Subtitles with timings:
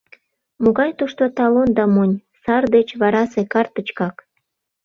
[0.63, 4.15] Могай тушто талон да монь— сар деч варасе картычкак.